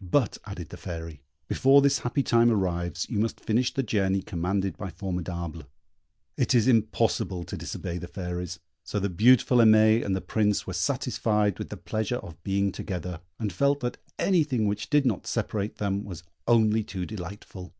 [0.00, 4.76] "But," added the Fairy, "before this happy time arrives, you must finish the journey commanded
[4.76, 5.66] by Formidable."
[6.36, 10.72] It is impossible to disobey the Fairies; so the beautiful Aimée and the Prince were
[10.72, 15.76] satisfied with the pleasure of being together, and felt that anything which did not separate
[15.76, 17.72] them was only too delightful.